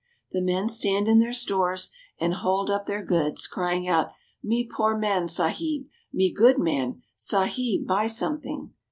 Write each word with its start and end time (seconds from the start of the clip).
The 0.31 0.41
men 0.41 0.67
stand 0.67 1.07
in 1.07 1.19
their 1.19 1.31
stores, 1.31 1.91
and 2.17 2.33
hold 2.33 2.71
up 2.71 2.87
.their 2.87 3.03
goods, 3.05 3.45
crying 3.45 3.87
out:" 3.87 4.09
Me 4.43 4.67
poor 4.67 4.97
man. 4.97 5.27
Sahib! 5.27 5.85
Me 6.11 6.33
good 6.33 6.57
man! 6.57 7.03
Sahib, 7.15 7.85
buy 7.85 8.07
something!" 8.07 8.73